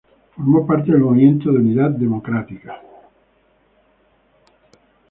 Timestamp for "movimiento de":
1.01-1.59